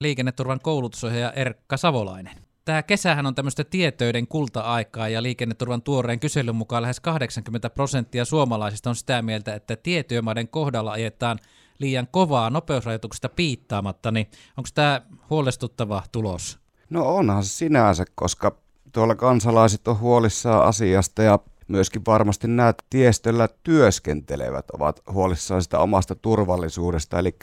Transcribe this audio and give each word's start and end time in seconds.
liikenneturvan 0.00 0.60
koulutusohjaaja 0.62 1.32
Erkka 1.32 1.76
Savolainen. 1.76 2.36
Tämä 2.64 2.82
kesähän 2.82 3.26
on 3.26 3.34
tämmöistä 3.34 3.64
tietöiden 3.64 4.26
kulta-aikaa 4.26 5.08
ja 5.08 5.22
liikenneturvan 5.22 5.82
tuoreen 5.82 6.20
kyselyn 6.20 6.56
mukaan 6.56 6.82
lähes 6.82 7.00
80 7.00 7.70
prosenttia 7.70 8.24
suomalaisista 8.24 8.90
on 8.90 8.96
sitä 8.96 9.22
mieltä, 9.22 9.54
että 9.54 9.76
tietyömaiden 9.76 10.48
kohdalla 10.48 10.92
ajetaan 10.92 11.38
liian 11.78 12.08
kovaa 12.10 12.50
nopeusrajoituksesta 12.50 13.28
piittaamatta, 13.28 14.10
niin 14.10 14.26
onko 14.56 14.68
tämä 14.74 15.00
huolestuttava 15.30 16.02
tulos? 16.12 16.58
No 16.90 17.16
onhan 17.16 17.44
se 17.44 17.48
sinänsä, 17.48 18.04
koska 18.14 18.56
tuolla 18.92 19.14
kansalaiset 19.14 19.88
on 19.88 19.98
huolissaan 19.98 20.66
asiasta 20.66 21.22
ja 21.22 21.38
myöskin 21.70 22.02
varmasti 22.06 22.48
nämä 22.48 22.74
tiestöllä 22.90 23.48
työskentelevät 23.62 24.70
ovat 24.70 25.00
huolissaan 25.12 25.62
sitä 25.62 25.78
omasta 25.78 26.14
turvallisuudesta, 26.14 27.18
eli 27.18 27.36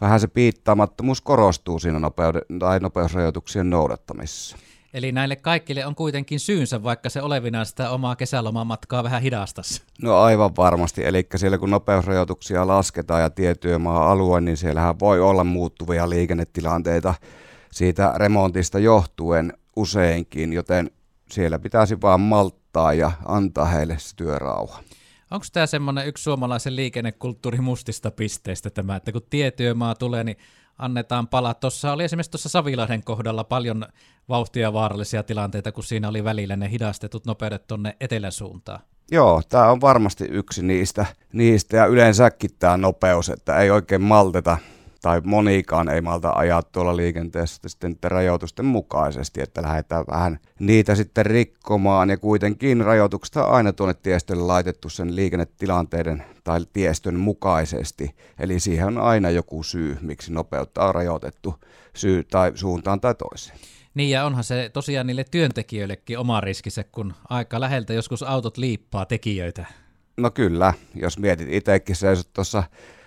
vähän 0.00 0.20
se 0.20 0.28
piittaamattomuus 0.28 1.20
korostuu 1.20 1.78
siinä 1.78 1.98
nopeude- 1.98 2.58
tai 2.58 2.80
nopeusrajoituksien 2.80 3.70
noudattamisessa. 3.70 4.56
Eli 4.94 5.12
näille 5.12 5.36
kaikille 5.36 5.86
on 5.86 5.94
kuitenkin 5.94 6.40
syynsä, 6.40 6.82
vaikka 6.82 7.08
se 7.08 7.22
olevinaan 7.22 7.66
sitä 7.66 7.90
omaa 7.90 8.16
kesälomamatkaa 8.16 9.04
vähän 9.04 9.22
hidastassa. 9.22 9.82
No 10.02 10.16
aivan 10.16 10.56
varmasti, 10.56 11.04
eli 11.04 11.26
siellä 11.36 11.58
kun 11.58 11.70
nopeusrajoituksia 11.70 12.66
lasketaan 12.66 13.22
ja 13.22 13.30
tietyömaa-alue, 13.30 14.40
niin 14.40 14.56
siellähän 14.56 15.00
voi 15.00 15.20
olla 15.20 15.44
muuttuvia 15.44 16.10
liikennetilanteita 16.10 17.14
siitä 17.72 18.12
remontista 18.16 18.78
johtuen 18.78 19.52
useinkin, 19.76 20.52
joten 20.52 20.90
siellä 21.30 21.58
pitäisi 21.58 22.00
vaan 22.00 22.20
malttaa 22.20 22.61
ja 22.96 23.12
antaa 23.24 23.64
heille 23.64 23.96
se 23.98 24.16
työrauha. 24.16 24.82
Onko 25.30 25.46
tämä 25.52 25.66
semmoinen 25.66 26.06
yksi 26.06 26.24
suomalaisen 26.24 26.76
liikennekulttuurin 26.76 27.64
mustista 27.64 28.10
pisteistä 28.10 28.70
tämä, 28.70 28.96
että 28.96 29.12
kun 29.12 29.22
tietyömaa 29.30 29.94
tulee, 29.94 30.24
niin 30.24 30.36
annetaan 30.78 31.28
palaa. 31.28 31.54
Tuossa 31.54 31.92
oli 31.92 32.04
esimerkiksi 32.04 32.30
tuossa 32.30 32.48
Savilahden 32.48 33.04
kohdalla 33.04 33.44
paljon 33.44 33.86
vauhtia 34.28 34.72
vaarallisia 34.72 35.22
tilanteita, 35.22 35.72
kun 35.72 35.84
siinä 35.84 36.08
oli 36.08 36.24
välillä 36.24 36.56
ne 36.56 36.70
hidastetut 36.70 37.26
nopeudet 37.26 37.66
tuonne 37.66 37.96
etelän 38.00 38.32
suuntaan. 38.32 38.80
Joo, 39.10 39.42
tämä 39.48 39.70
on 39.70 39.80
varmasti 39.80 40.24
yksi 40.24 40.62
niistä, 40.62 41.06
niistä 41.32 41.76
ja 41.76 41.86
yleensäkin 41.86 42.50
tämä 42.58 42.76
nopeus, 42.76 43.28
että 43.28 43.58
ei 43.58 43.70
oikein 43.70 44.02
malteta 44.02 44.58
tai 45.02 45.20
monikaan 45.24 45.88
ei 45.88 46.00
malta 46.00 46.32
ajaa 46.34 46.62
tuolla 46.62 46.96
liikenteessä 46.96 47.68
sitten 47.68 47.96
rajoitusten 48.02 48.64
mukaisesti, 48.64 49.42
että 49.42 49.62
lähdetään 49.62 50.04
vähän 50.10 50.38
niitä 50.58 50.94
sitten 50.94 51.26
rikkomaan 51.26 52.10
ja 52.10 52.16
kuitenkin 52.16 52.80
rajoitukset 52.80 53.36
on 53.36 53.50
aina 53.50 53.72
tuonne 53.72 53.94
tiestölle 53.94 54.42
laitettu 54.42 54.88
sen 54.88 55.16
liikennetilanteiden 55.16 56.24
tai 56.44 56.60
tiestön 56.72 57.14
mukaisesti. 57.14 58.16
Eli 58.38 58.60
siihen 58.60 58.86
on 58.86 58.98
aina 58.98 59.30
joku 59.30 59.62
syy, 59.62 59.98
miksi 60.00 60.32
nopeutta 60.32 60.84
on 60.84 60.94
rajoitettu 60.94 61.54
syy 61.96 62.24
tai 62.24 62.52
suuntaan 62.54 63.00
tai 63.00 63.14
toiseen. 63.14 63.58
Niin 63.94 64.10
ja 64.10 64.24
onhan 64.24 64.44
se 64.44 64.70
tosiaan 64.72 65.06
niille 65.06 65.24
työntekijöillekin 65.24 66.18
oma 66.18 66.40
riskinsä, 66.40 66.84
kun 66.92 67.14
aika 67.28 67.60
läheltä 67.60 67.92
joskus 67.92 68.22
autot 68.22 68.56
liippaa 68.56 69.06
tekijöitä. 69.06 69.66
No 70.16 70.30
kyllä, 70.30 70.74
jos 70.94 71.18
mietit 71.18 71.48
itsekin 71.50 71.96
seisot 71.96 72.32
tuossa 72.32 72.62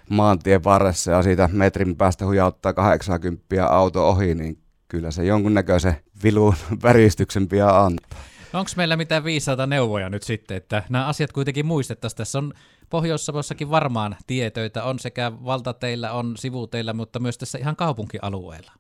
maantien 0.10 0.64
varressa 0.64 1.12
ja 1.12 1.24
siitä 1.24 1.50
metrin 1.54 1.96
päästä 1.96 2.26
hujauttaa 2.26 2.74
80 2.74 3.68
auto 3.68 4.10
ohi, 4.10 4.36
niin 4.36 4.58
kyllä 4.88 5.12
se 5.12 5.26
jonkunnäköisen 5.26 5.96
vilun 6.24 6.56
väristyksen 6.84 7.48
pian 7.48 7.86
antaa. 7.86 8.20
No 8.54 8.60
Onko 8.60 8.72
meillä 8.78 8.98
mitään 8.98 9.24
viisaita 9.24 9.68
neuvoja 9.68 10.10
nyt 10.10 10.24
sitten, 10.24 10.58
että 10.58 10.84
nämä 10.90 11.08
asiat 11.08 11.32
kuitenkin 11.32 11.66
muistettaisiin? 11.66 12.18
Tässä 12.18 12.38
on 12.38 12.54
Pohjois-Savossakin 12.90 13.70
varmaan 13.70 14.16
tietöitä, 14.28 14.84
on 14.84 15.00
sekä 15.00 15.32
valtateillä, 15.46 16.12
on 16.12 16.38
sivuteillä, 16.38 16.94
mutta 16.94 17.20
myös 17.20 17.38
tässä 17.38 17.58
ihan 17.58 17.76
kaupunkialueella. 17.76 18.72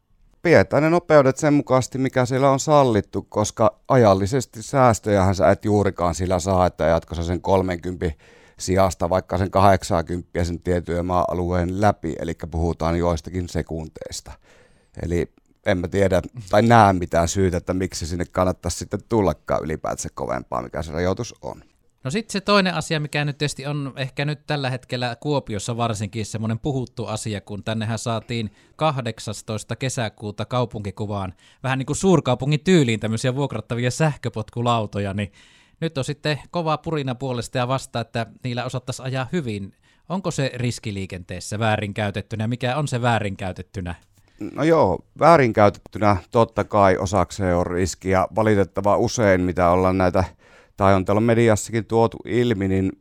Pidetään 0.41 0.83
ne 0.83 0.89
nopeudet 0.89 1.37
sen 1.37 1.53
mukaisesti, 1.53 1.97
mikä 1.97 2.25
siellä 2.25 2.49
on 2.49 2.59
sallittu, 2.59 3.21
koska 3.29 3.79
ajallisesti 3.87 4.63
säästöjähän 4.63 5.35
sä 5.35 5.51
et 5.51 5.65
juurikaan 5.65 6.15
sillä 6.15 6.39
saa, 6.39 6.65
että 6.65 6.83
jatkossa 6.83 7.23
sen 7.23 7.41
30 7.41 8.11
sijasta 8.59 9.09
vaikka 9.09 9.37
sen 9.37 9.51
80 9.51 10.43
sen 10.43 10.59
tietyömaa-alueen 10.59 11.81
läpi, 11.81 12.15
eli 12.19 12.33
puhutaan 12.51 12.97
joistakin 12.97 13.49
sekunteista. 13.49 14.31
Eli 15.03 15.33
en 15.65 15.77
mä 15.77 15.87
tiedä 15.87 16.21
tai 16.49 16.61
näe 16.61 16.93
mitään 16.93 17.27
syytä, 17.27 17.57
että 17.57 17.73
miksi 17.73 18.07
sinne 18.07 18.25
kannattaisi 18.25 18.77
sitten 18.77 18.99
tullakaan 19.09 19.63
ylipäätään 19.63 20.09
kovempaa, 20.13 20.61
mikä 20.61 20.83
se 20.83 20.91
rajoitus 20.91 21.35
on. 21.41 21.63
No 22.03 22.11
sitten 22.11 22.33
se 22.33 22.41
toinen 22.41 22.73
asia, 22.73 22.99
mikä 22.99 23.25
nyt 23.25 23.37
tietysti 23.37 23.65
on 23.65 23.93
ehkä 23.95 24.25
nyt 24.25 24.47
tällä 24.47 24.69
hetkellä 24.69 25.15
Kuopiossa 25.19 25.77
varsinkin 25.77 26.25
semmoinen 26.25 26.59
puhuttu 26.59 27.05
asia, 27.05 27.41
kun 27.41 27.63
tännehän 27.63 27.99
saatiin 27.99 28.51
18. 28.75 29.75
kesäkuuta 29.75 30.45
kaupunkikuvaan 30.45 31.33
vähän 31.63 31.79
niin 31.79 31.85
kuin 31.85 31.95
suurkaupungin 31.95 32.59
tyyliin 32.59 32.99
tämmöisiä 32.99 33.35
vuokrattavia 33.35 33.91
sähköpotkulautoja, 33.91 35.13
niin 35.13 35.31
nyt 35.81 35.97
on 35.97 36.03
sitten 36.03 36.39
kova 36.51 36.77
purina 36.77 37.15
puolesta 37.15 37.57
ja 37.57 37.67
vasta, 37.67 37.99
että 37.99 38.25
niillä 38.43 38.65
osattaisiin 38.65 39.05
ajaa 39.05 39.27
hyvin. 39.31 39.73
Onko 40.09 40.31
se 40.31 40.51
riskiliikenteessä 40.53 41.59
väärinkäytettynä? 41.59 42.47
Mikä 42.47 42.77
on 42.77 42.87
se 42.87 43.01
väärinkäytettynä? 43.01 43.95
No 44.53 44.63
joo, 44.63 44.99
väärinkäytettynä 45.19 46.17
totta 46.31 46.63
kai 46.63 46.97
osakseen 46.97 47.55
on 47.55 47.67
riski 47.67 48.09
ja 48.09 48.27
valitettava 48.35 48.97
usein, 48.97 49.41
mitä 49.41 49.69
ollaan 49.69 49.97
näitä, 49.97 50.23
tai 50.77 50.93
on 50.93 51.05
täällä 51.05 51.21
mediassakin 51.21 51.85
tuotu 51.85 52.17
ilmi, 52.25 52.67
niin 52.67 52.91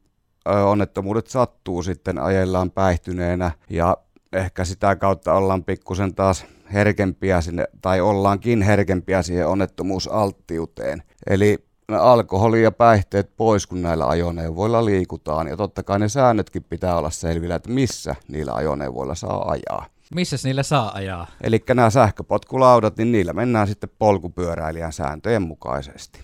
onnettomuudet 0.66 1.26
sattuu 1.26 1.82
sitten 1.82 2.18
ajellaan 2.18 2.70
päihtyneenä 2.70 3.50
ja 3.70 3.96
ehkä 4.32 4.64
sitä 4.64 4.96
kautta 4.96 5.34
ollaan 5.34 5.64
pikkusen 5.64 6.14
taas 6.14 6.46
herkempiä 6.72 7.40
sinne, 7.40 7.64
tai 7.82 8.00
ollaankin 8.00 8.62
herkempiä 8.62 9.22
siihen 9.22 9.46
onnettomuusalttiuteen. 9.46 11.02
Eli 11.26 11.64
alkoholi 11.88 12.62
ja 12.62 12.72
päihteet 12.72 13.36
pois, 13.36 13.66
kun 13.66 13.82
näillä 13.82 14.08
ajoneuvoilla 14.08 14.84
liikutaan. 14.84 15.48
Ja 15.48 15.56
totta 15.56 15.82
kai 15.82 15.98
ne 15.98 16.08
säännötkin 16.08 16.64
pitää 16.64 16.96
olla 16.96 17.10
selvillä, 17.10 17.54
että 17.54 17.70
missä 17.70 18.14
niillä 18.28 18.54
ajoneuvoilla 18.54 19.14
saa 19.14 19.50
ajaa. 19.50 19.86
Missä 20.14 20.36
niillä 20.44 20.62
saa 20.62 20.92
ajaa? 20.94 21.26
Eli 21.40 21.64
nämä 21.74 21.90
sähköpotkulaudat, 21.90 22.96
niin 22.96 23.12
niillä 23.12 23.32
mennään 23.32 23.68
sitten 23.68 23.90
polkupyöräilijän 23.98 24.92
sääntöjen 24.92 25.42
mukaisesti. 25.42 26.20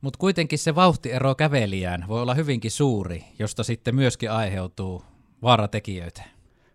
Mutta 0.00 0.18
kuitenkin 0.18 0.58
se 0.58 0.74
vauhtiero 0.74 1.34
kävelijään 1.34 2.04
voi 2.08 2.22
olla 2.22 2.34
hyvinkin 2.34 2.70
suuri, 2.70 3.24
josta 3.38 3.62
sitten 3.64 3.94
myöskin 3.94 4.30
aiheutuu 4.30 5.02
vaaratekijöitä. 5.42 6.22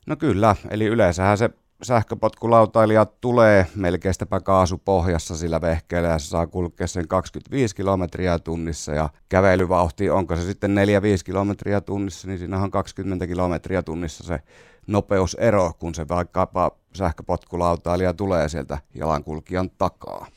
No 0.07 0.15
kyllä, 0.15 0.55
eli 0.69 0.85
yleensähän 0.85 1.37
se 1.37 1.49
sähköpotkulautailijat 1.83 3.21
tulee 3.21 3.67
melkeistäpä 3.75 4.39
kaasupohjassa 4.39 5.37
sillä 5.37 5.61
vehkeellä 5.61 6.09
ja 6.09 6.19
se 6.19 6.27
saa 6.27 6.47
kulkea 6.47 6.87
sen 6.87 7.07
25 7.07 7.75
kilometriä 7.75 8.39
tunnissa 8.39 8.91
ja 8.91 9.09
kävelyvauhti, 9.29 10.09
onko 10.09 10.35
se 10.35 10.41
sitten 10.41 10.71
4-5 10.71 11.23
kilometriä 11.25 11.81
tunnissa, 11.81 12.27
niin 12.27 12.39
siinä 12.39 12.59
on 12.59 12.71
20 12.71 13.27
kilometriä 13.27 13.83
tunnissa 13.83 14.23
se 14.23 14.39
nopeusero, 14.87 15.71
kun 15.79 15.95
se 15.95 16.07
vaikkapa 16.07 16.71
sähköpotkulautailija 16.93 18.13
tulee 18.13 18.49
sieltä 18.49 18.77
jalankulkijan 18.95 19.69
takaa. 19.69 20.27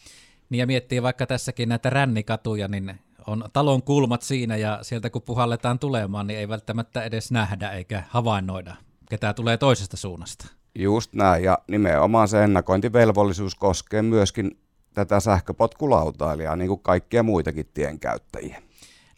Niin 0.51 0.61
ja 0.61 0.67
miettii 0.67 1.03
vaikka 1.03 1.27
tässäkin 1.27 1.69
näitä 1.69 1.91
rännikatuja, 1.91 2.69
niin 2.69 3.01
on 3.27 3.45
talon 3.53 3.83
kulmat 3.83 4.23
siinä 4.23 4.57
ja 4.57 4.79
sieltä 4.83 5.11
kun 5.11 5.23
puhalletaan 5.23 5.79
tulemaan, 5.79 6.27
niin 6.27 6.39
ei 6.39 6.49
välttämättä 6.49 7.05
edes 7.05 7.33
nähdä 7.33 7.71
eikä 7.71 8.03
havainnoida, 8.09 8.77
ketä 9.11 9.35
tulee 9.35 9.57
toisesta 9.57 9.97
suunnasta. 9.97 10.62
Just 10.75 11.15
näin, 11.15 11.45
ja 11.45 11.59
nimenomaan 11.69 12.29
se 12.29 12.45
ennakointivelvollisuus 12.45 13.55
koskee 13.55 14.03
myöskin 14.03 14.59
tätä 14.95 15.21
sähköpotkulautailijaa, 15.21 16.57
niin 16.57 16.69
kuin 16.69 16.81
kaikkia 16.81 17.23
muitakin 17.23 17.67
tienkäyttäjiä. 17.75 18.63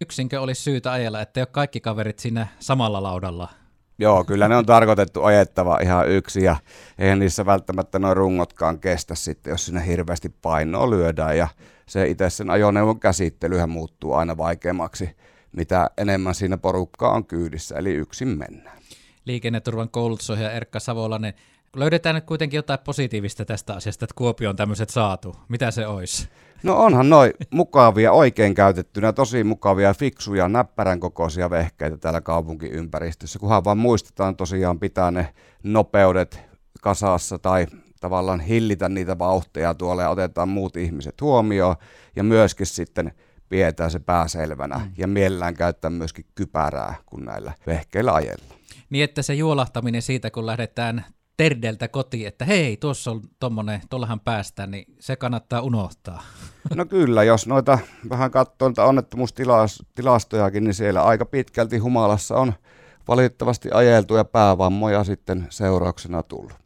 Yksinkö 0.00 0.40
olisi 0.40 0.62
syytä 0.62 0.92
ajella, 0.92 1.20
että 1.20 1.40
ole 1.40 1.46
kaikki 1.46 1.80
kaverit 1.80 2.18
siinä 2.18 2.46
samalla 2.58 3.02
laudalla? 3.02 3.48
Joo, 3.98 4.24
kyllä 4.24 4.48
ne 4.48 4.56
on 4.56 4.66
tarkoitettu 4.66 5.22
ajettava 5.22 5.78
ihan 5.82 6.08
yksi, 6.08 6.44
ja 6.44 6.56
eihän 6.98 7.18
niissä 7.18 7.46
välttämättä 7.46 7.98
noin 7.98 8.16
rungotkaan 8.16 8.80
kestä 8.80 9.14
sitten, 9.14 9.50
jos 9.50 9.66
sinne 9.66 9.86
hirveästi 9.86 10.28
painoa 10.28 10.90
lyödään, 10.90 11.38
ja 11.38 11.48
se 11.86 12.06
itse 12.06 12.30
sen 12.30 12.50
ajoneuvon 12.50 13.00
käsittelyhän 13.00 13.70
muuttuu 13.70 14.12
aina 14.12 14.36
vaikeammaksi, 14.36 15.16
mitä 15.52 15.90
enemmän 15.98 16.34
siinä 16.34 16.56
porukkaa 16.56 17.12
on 17.12 17.24
kyydissä, 17.24 17.78
eli 17.78 17.90
yksin 17.90 18.28
mennään 18.28 18.78
liikenneturvan 19.24 19.90
koulutusohjaaja 19.90 20.56
Erkka 20.56 20.80
Savolainen. 20.80 21.34
Löydetään 21.76 22.14
nyt 22.14 22.24
kuitenkin 22.24 22.58
jotain 22.58 22.78
positiivista 22.84 23.44
tästä 23.44 23.74
asiasta, 23.74 24.04
että 24.04 24.14
Kuopio 24.14 24.50
on 24.50 24.56
tämmöiset 24.56 24.90
saatu. 24.90 25.36
Mitä 25.48 25.70
se 25.70 25.86
olisi? 25.86 26.28
No 26.62 26.76
onhan 26.76 27.10
noin 27.10 27.32
mukavia, 27.50 28.12
oikein 28.12 28.54
käytettynä, 28.54 29.12
tosi 29.12 29.44
mukavia, 29.44 29.94
fiksuja, 29.94 30.48
näppärän 30.48 31.00
kokoisia 31.00 31.50
vehkeitä 31.50 31.96
täällä 31.96 32.20
kaupunkiympäristössä, 32.20 33.38
kunhan 33.38 33.64
vaan 33.64 33.78
muistetaan 33.78 34.36
tosiaan 34.36 34.80
pitää 34.80 35.10
ne 35.10 35.34
nopeudet 35.62 36.40
kasassa 36.80 37.38
tai 37.38 37.66
tavallaan 38.00 38.40
hillitä 38.40 38.88
niitä 38.88 39.18
vauhteja 39.18 39.74
tuolla 39.74 40.02
ja 40.02 40.10
otetaan 40.10 40.48
muut 40.48 40.76
ihmiset 40.76 41.20
huomioon 41.20 41.76
ja 42.16 42.24
myöskin 42.24 42.66
sitten 42.66 43.12
pidetään 43.48 43.90
se 43.90 43.98
pääselvänä 43.98 44.76
mm. 44.78 44.92
ja 44.96 45.06
mielellään 45.06 45.54
käyttää 45.54 45.90
myöskin 45.90 46.24
kypärää, 46.34 46.94
kun 47.06 47.24
näillä 47.24 47.52
vehkeillä 47.66 48.14
ajellaan. 48.14 48.63
Niin, 48.90 49.04
että 49.04 49.22
se 49.22 49.34
juolahtaminen 49.34 50.02
siitä, 50.02 50.30
kun 50.30 50.46
lähdetään 50.46 51.04
terdeltä 51.36 51.88
kotiin, 51.88 52.26
että 52.28 52.44
hei, 52.44 52.76
tuossa 52.76 53.10
on 53.10 53.20
tuommoinen, 53.40 53.80
tuollahan 53.90 54.20
päästään, 54.20 54.70
niin 54.70 54.94
se 55.00 55.16
kannattaa 55.16 55.60
unohtaa. 55.60 56.22
No 56.74 56.84
kyllä, 56.86 57.24
jos 57.24 57.46
noita 57.46 57.78
vähän 58.08 58.30
katsoo 58.30 58.68
noita 58.68 58.84
onnettomuustilastojakin, 58.84 60.64
niin 60.64 60.74
siellä 60.74 61.02
aika 61.02 61.24
pitkälti 61.24 61.78
humalassa 61.78 62.36
on 62.36 62.52
valitettavasti 63.08 63.68
ajeltuja 63.72 64.24
päävammoja 64.24 65.04
sitten 65.04 65.46
seurauksena 65.50 66.22
tullut. 66.22 66.63